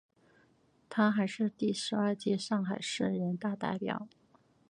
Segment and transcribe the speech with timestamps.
[0.89, 4.07] 她还是第十二届上海市人大代表。